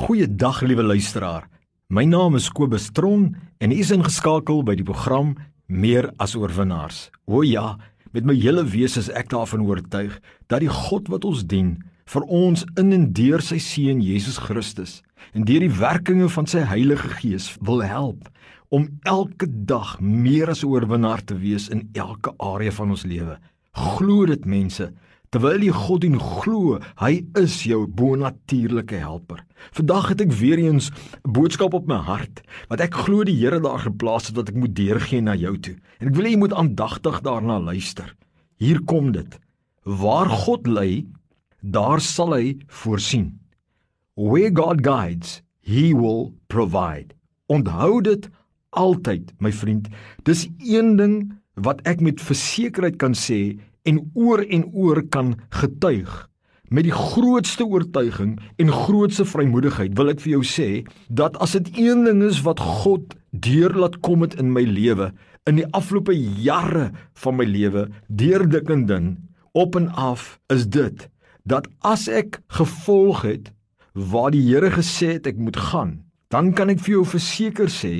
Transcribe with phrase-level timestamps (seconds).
[0.00, 1.44] Goeiedag liewe luisteraar.
[1.92, 5.34] My naam is Kobus Tron en u is ingeskakel by die program
[5.68, 7.10] Meer as oorwinnaars.
[7.28, 7.74] O ja,
[8.16, 10.14] met my hele wese is ek daarvan oortuig
[10.48, 11.74] dat die God wat ons dien
[12.14, 15.02] vir ons in en deur sy seun Jesus Christus
[15.36, 18.32] en deur die werkinge van sy Heilige Gees wil help
[18.72, 23.36] om elke dag meer as 'n oorwinnaar te wees in elke area van ons lewe.
[23.76, 24.92] Glo dit mense,
[25.30, 29.44] Terwyl jy God en glo, hy is jou bonatuurlike helper.
[29.76, 33.60] Vandag het ek weer eens 'n boodskap op my hart wat ek glo die Here
[33.60, 35.76] daar geplaas het wat ek moet deurgee na jou toe.
[36.00, 38.16] En ek wil hê jy moet aandagtig daarna luister.
[38.58, 39.38] Hier kom dit.
[39.84, 41.06] Waar God lei,
[41.62, 43.38] daar sal hy voorsien.
[44.16, 47.14] Where God guides, he will provide.
[47.46, 48.28] Onthou dit
[48.70, 49.88] altyd, my vriend.
[50.24, 56.26] Dis een ding wat ek met versekerheid kan sê en oor en oor kan getuig
[56.70, 60.68] met die grootste oortuiging en grootste vrymoedigheid wil ek vir jou sê
[61.08, 65.10] dat as dit een ding is wat God deur laat kom het in my lewe
[65.50, 66.90] in die afgelope jare
[67.24, 69.08] van my lewe deur dik en dun
[69.58, 71.08] op en af is dit
[71.42, 73.50] dat as ek gevolg het
[73.94, 75.96] waar die Here gesê het ek moet gaan
[76.30, 77.94] dan kan ek vir jou verseker sê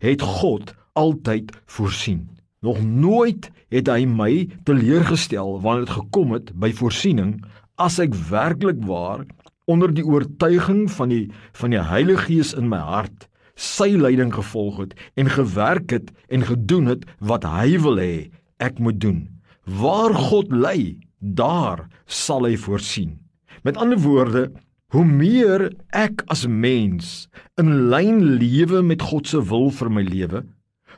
[0.00, 2.24] het God altyd voorsien
[2.64, 4.32] Nog nooit het hy my
[4.64, 7.36] teleurgestel wanneer dit gekom het by voorsiening
[7.76, 9.26] as ek werklik waar
[9.68, 11.26] onder die oortuiging van die
[11.60, 13.28] van die Heilige Gees in my hart
[13.60, 18.30] sy leiding gevolg het en gewerk het en gedoen het wat hy wil hê
[18.64, 19.20] ek moet doen.
[19.68, 23.18] Waar God lei, daar sal hy voorsien.
[23.64, 24.48] Met ander woorde,
[24.94, 27.26] hoe meer ek as mens
[27.60, 30.44] in lyn lewe met God se wil vir my lewe,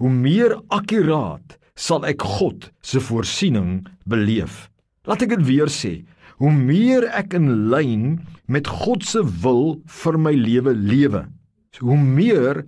[0.00, 4.68] hoe meer akkuraat sal ek God se voorsiening beleef.
[5.08, 6.00] Laat ek dit weer sê.
[6.40, 8.04] Hoe meer ek in lyn
[8.48, 11.26] met God se wil vir my lewe lewe,
[11.80, 12.64] hoe meer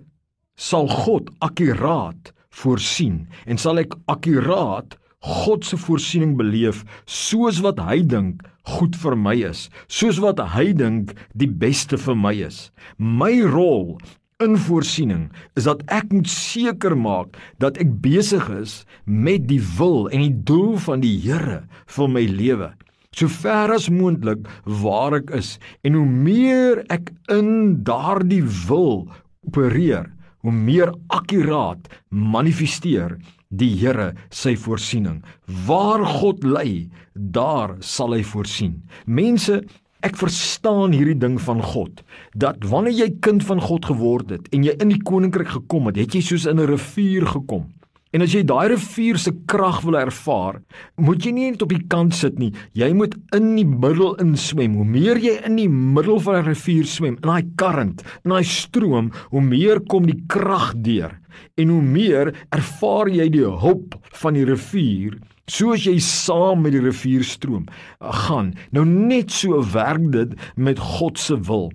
[0.55, 8.01] sal God akkuraat voorsien en sal ek akkuraat God se voorsiening beleef soos wat hy
[8.05, 8.43] dink
[8.77, 12.69] goed vir my is, soos wat hy dink die beste vir my is.
[12.97, 13.97] My rol
[14.43, 15.27] in voorsiening
[15.59, 20.43] is dat ek moet seker maak dat ek besig is met die wil en die
[20.47, 21.63] doel van die Here
[21.95, 22.71] vir my lewe.
[23.13, 24.47] So ver as moontlik
[24.81, 25.55] waar ek is
[25.85, 29.05] en hoe meer ek in daardie wil
[29.47, 30.09] opereer,
[30.43, 33.17] hoe meer akkuraat manifesteer
[33.53, 35.21] die Here sy voorsiening.
[35.67, 38.81] Waar God lei, daar sal hy voorsien.
[39.05, 39.61] Mense
[40.03, 42.01] Ek verstaan hierdie ding van God
[42.35, 46.01] dat wanneer jy kind van God geword het en jy in die koninkryk gekom het,
[46.01, 47.69] het jy soos in 'n rivier gekom.
[48.13, 50.61] En as jy daai rivier se krag wil ervaar,
[51.01, 52.51] moet jy nie net op die kant sit nie.
[52.77, 54.75] Jy moet in die middel inswem.
[54.75, 58.43] Hoe meer jy in die middel van 'n rivier swem, in daai current, in daai
[58.43, 61.17] stroom, hoe meer kom die krag deur.
[61.57, 65.17] En hoe meer ervaar jy die hulp van die rivier
[65.51, 67.65] Soos jy saam met die rivier stroom
[67.99, 71.71] gaan, nou net so werk dit met God se wil.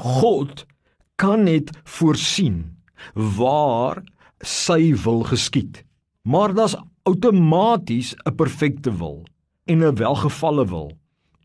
[0.00, 0.64] God
[1.20, 2.62] kan net voorsien
[3.12, 4.00] waar
[4.40, 5.82] sy wil geskied.
[6.24, 9.24] Maar daar's outomaties 'n perfekte wil
[9.66, 10.92] en 'n welgevalle wil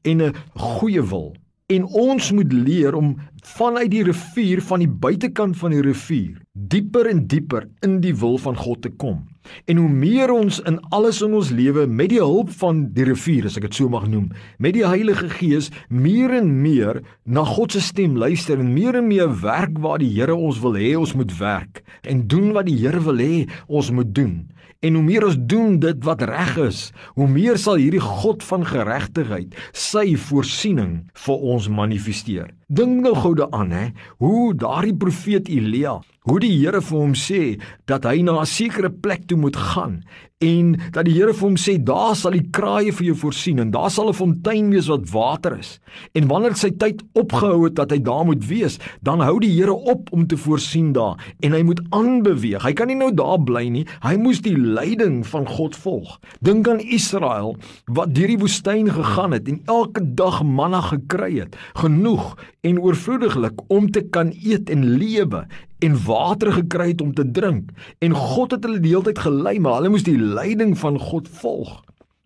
[0.03, 1.35] en 'n goeie wil.
[1.69, 3.11] En ons moet leer om
[3.45, 8.39] vanuit die rivier van die buitekant van die rivier dieper en dieper in die wil
[8.41, 9.21] van God te kom.
[9.69, 13.45] En hoe meer ons in alles in ons lewe met die hulp van die rivier,
[13.47, 14.27] as ek dit so mag noem,
[14.57, 19.07] met die Heilige Gees meer en meer na God se stem luister en meer en
[19.07, 22.79] meer werk waar die Here ons wil hê ons moet werk en doen wat die
[22.81, 24.39] Here wil hê ons moet doen.
[24.79, 26.77] En hoe meer ons doen dit wat reg is,
[27.19, 30.93] hoe meer sal hierdie God van geregtigheid sy voorsiening
[31.25, 32.53] vir ons manifesteer.
[32.71, 33.83] Dink nou gou daaraan hè,
[34.23, 35.97] hoe daardie profeet Elia,
[36.27, 40.03] hoe die Here vir hom sê dat hy na 'n sekere plek toe moet gaan
[40.39, 43.71] en dat die Here vir hom sê daar sal die kraaie vir jou voorsien en
[43.71, 45.79] daar sal 'n fontein wees wat water is.
[46.15, 49.73] En wanneer sy tyd opgehou het dat hy daar moet wees, dan hou die Here
[49.73, 52.63] op om te voorsien daar en hy moet aanbeweeg.
[52.63, 53.85] Hy kan nie nou daar bly nie.
[54.01, 56.19] Hy moes die leiding van God volg.
[56.41, 61.55] Dink aan Israel wat deur die woestyn gegaan het en elke dag manna gekry het,
[61.75, 65.45] genoeg en oorvloediglik om te kan eet en lewe
[65.85, 67.71] en water gekry het om te drink
[68.03, 71.29] en God het hulle die hele tyd gelei maar hulle moes die leiding van God
[71.41, 71.79] volg.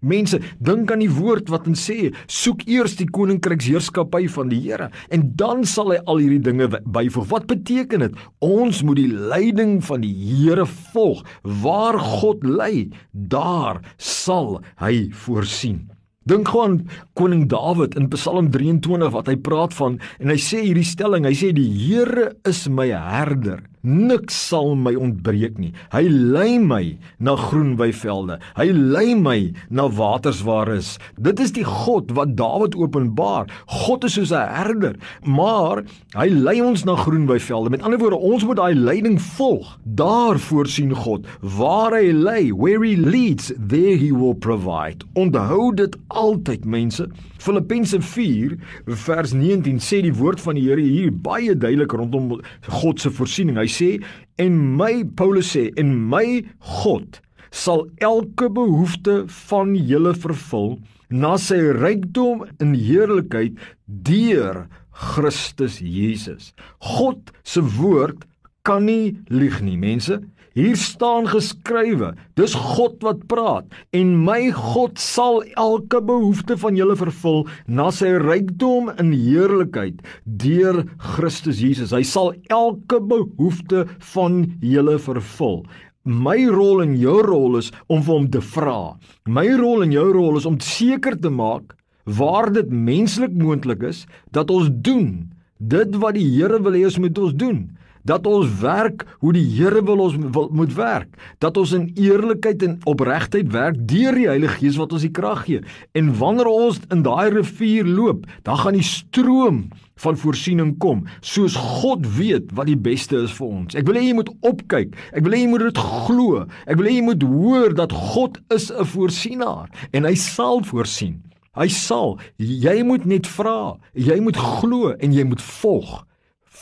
[0.03, 4.89] Mense, dink aan die woord wat ons sê, soek eers die koninkryksheerskappy van die Here
[5.15, 7.29] en dan sal hy al hierdie dinge byvoeg.
[7.31, 8.19] Wat beteken dit?
[8.43, 11.23] Ons moet die leiding van die Here volg.
[11.63, 15.85] Waar God lei, daar sal hy voorsien.
[16.29, 16.87] Dink gewoon
[17.19, 21.35] koning Dawid in Psalm 23 wat hy praat van en hy sê hierdie stelling, hy
[21.35, 23.65] sê die Here is my herder.
[23.83, 25.73] Niks sal my ontbreek nie.
[25.91, 28.37] Hy lei my na groen weivelde.
[28.55, 30.93] Hy lei my na waters waar is.
[31.19, 33.51] Dit is die God wat Dawid openbaar.
[33.67, 34.95] God is soos 'n herder,
[35.25, 35.83] maar
[36.15, 37.69] hy lei ons na groen weivelde.
[37.69, 39.77] Met ander woorde, ons moet daai leiding volg.
[39.83, 45.03] Daar voorsien God waar hy lei, where he leads, there he will provide.
[45.13, 47.09] Onthou dit altyd, mense.
[47.43, 52.39] Filippense 4 vers 19 sê die woord van die Here hier baie duidelik rondom
[52.69, 53.57] God se voorsiening.
[53.59, 53.97] Hy sê
[54.41, 56.43] en my Paulus sê en my
[56.81, 57.19] God
[57.53, 60.77] sal elke behoefte van julle vervul
[61.13, 66.53] na sy rykdom in heerlikheid deur Christus Jesus.
[66.97, 68.25] God se woord
[68.65, 70.21] kan nie lieg nie, mense.
[70.53, 76.93] Hier staan geskrywe, dis God wat praat en my God sal elke behoefte van julle
[76.99, 80.03] vervul na sy rykdom in heerlikheid
[80.43, 80.83] deur
[81.15, 81.89] Christus Jesus.
[81.89, 85.63] Hy sal elke behoefte van julle vervul.
[86.05, 88.93] My rol en jou rol is om vir hom te vra.
[89.25, 91.73] My rol en jou rol is om seker te maak
[92.05, 94.05] waar dit menslik moontlik is
[94.35, 97.63] dat ons doen dit wat die Here wil hê ons moet ons doen
[98.07, 102.63] dat ons werk hoe die Here wil ons wil, moet werk, dat ons in eerlikheid
[102.65, 105.63] en opregtheid werk deur die Heilige Gees wat ons die krag gee.
[105.97, 109.65] En wanneer ons in daai rivier loop, dan gaan die stroom
[110.03, 113.75] van voorsiening kom, soos God weet wat die beste is vir ons.
[113.77, 114.97] Ek wil hê jy moet opkyk.
[115.13, 116.45] Ek wil hê jy moet dit glo.
[116.65, 121.21] Ek wil hê jy moet hoor dat God is 'n voorsienaar en hy sal voorsien.
[121.55, 122.17] Hy sal.
[122.37, 123.77] Jy moet net vra.
[123.93, 126.05] Jy moet glo en jy moet volg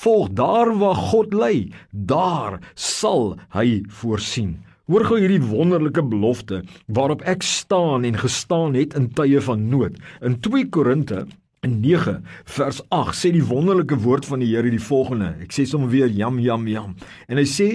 [0.01, 4.57] volg daar waar God lei, daar sal hy voorsien.
[4.89, 9.95] Hoor gou hierdie wonderlike belofte waarop ek staan en gestaan het in tye van nood.
[10.25, 11.25] In 2 Korinte
[11.61, 12.17] in 9
[12.57, 15.35] vers 8 sê die wonderlike woord van die Here die volgende.
[15.45, 16.95] Ek sê sommer weer jam jam jam.
[17.29, 17.69] En hy sê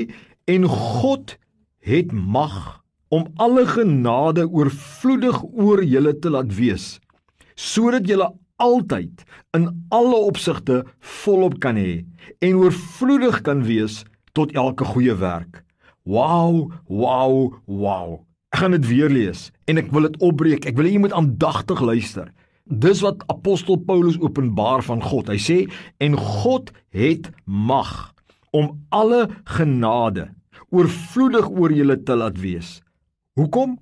[0.51, 1.37] en God
[1.87, 2.83] het mag
[3.15, 6.97] om alle genade oorvloedig oor julle te laat wees
[7.57, 8.27] sodat julle
[8.63, 9.25] altyd
[9.57, 10.83] in alle opsigte
[11.23, 12.05] volop kan hê
[12.45, 14.03] en oorvloedig kan wees
[14.37, 15.63] tot elke goeie werk.
[16.07, 18.21] Wow, wow, wow.
[18.55, 20.69] Ek gaan dit weer lees en ek wil dit opbreek.
[20.69, 22.31] Ek wil hê jy moet aandagtig luister.
[22.67, 25.31] Dis wat apostel Paulus openbaar van God.
[25.31, 25.59] Hy sê
[26.03, 27.93] en God het mag
[28.57, 29.27] om alle
[29.59, 30.31] genade
[30.75, 32.81] oorvloedig oor julle te laat wees.
[33.39, 33.77] Hoekom?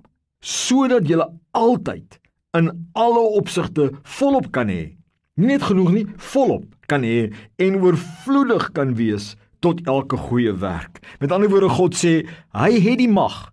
[0.45, 1.25] Sodat julle
[1.55, 2.19] altyd
[2.57, 4.95] in alle opsigte volop kan hê.
[5.35, 7.31] Nie net genoeg nie, volop kan hê
[7.61, 11.01] en oorvloedig kan wees tot elke goeie werk.
[11.19, 12.21] Met ander woorde God sê,
[12.55, 13.49] hy het die mag.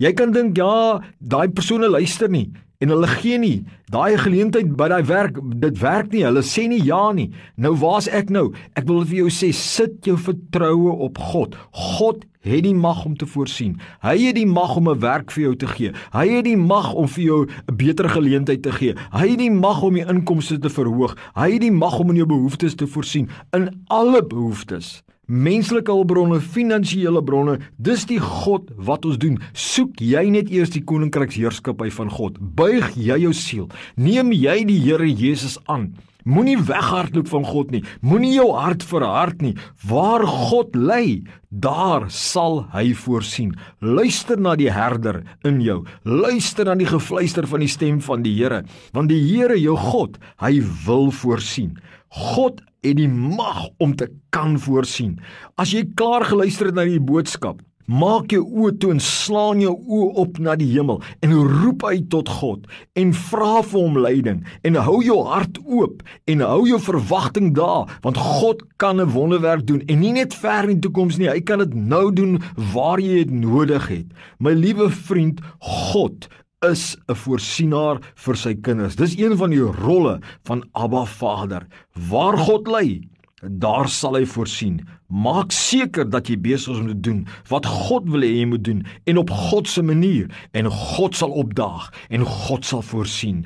[0.00, 2.48] Jy kan dink ja, daai persone luister nie
[2.80, 3.56] en hulle gee nie
[3.92, 7.28] daai geleentheid by daai werk dit werk nie hulle sê nie ja nie
[7.60, 8.46] nou waar's ek nou
[8.78, 13.16] ek wil vir jou sê sit jou vertroue op God God het die mag om
[13.16, 16.44] te voorsien hy het die mag om 'n werk vir jou te gee hy het
[16.44, 19.94] die mag om vir jou 'n beter geleentheid te gee hy het die mag om
[19.94, 23.84] die inkomste te verhoog hy het die mag om in jou behoeftes te voorsien in
[23.88, 29.38] alle behoeftes menslike hulpbronne, finansiële bronne, dis die God wat ons doen.
[29.54, 32.38] Soek jy net eers die koninkryksheerskappy van God.
[32.58, 33.68] Buig jy jou siel.
[33.94, 35.92] Neem jy die Here Jesus aan.
[36.24, 37.82] Moenie weghardloop van God nie.
[38.00, 39.54] Moenie jou hart verhard nie.
[39.88, 43.54] Waar God lê, daar sal hy voorsien.
[43.80, 45.82] Luister na die herder in jou.
[46.04, 48.62] Luister na die gefluister van die stem van die Here,
[48.96, 51.74] want die Here jou God, hy wil voorsien.
[52.10, 55.18] God het die mag om te kan voorsien.
[55.60, 59.74] As jy klaar geluister het na die boodskap, maak jou oë toe en slaan jou
[59.74, 62.66] oë op na die hemel en roep uit tot God
[62.98, 67.88] en vra vir hom leiding en hou jou hart oop en hou jou verwagting daar
[68.02, 71.40] want God kan 'n wonderwerk doen en nie net ver in die toekoms nie hy
[71.40, 74.06] kan dit nou doen waar jy dit nodig het
[74.38, 76.28] my liewe vriend God
[76.60, 78.96] is 'n voorsienaar vir sy kinders.
[78.96, 81.66] Dis een van die rolle van Abba Vader.
[82.08, 83.00] Waar God lê,
[83.40, 84.80] daar sal hy voorsien.
[85.10, 88.64] Maak seker dat jy besig is om te doen wat God wil hê jy moet
[88.64, 93.44] doen en op God se manier en God sal opdaag en God sal voorsien.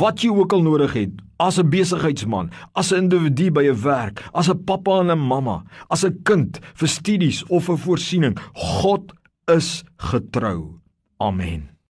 [0.00, 4.24] Wat jy ook al nodig het as 'n besigheidsman, as 'n individu by 'n werk,
[4.32, 9.12] as 'n pappa en 'n mamma, as 'n kind vir studies of 'n voorsiening, God
[9.46, 10.80] is getrou.
[11.18, 11.75] Amen.